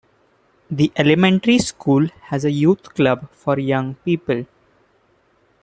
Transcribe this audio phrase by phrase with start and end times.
[0.71, 4.47] The elementary school has a youth club for young people.